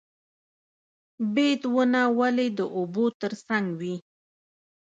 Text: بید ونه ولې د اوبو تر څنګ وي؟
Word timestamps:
بید 1.33 1.61
ونه 1.73 2.01
ولې 2.19 2.47
د 2.57 2.59
اوبو 2.77 3.05
تر 3.21 3.31
څنګ 3.47 3.65
وي؟ 3.79 3.95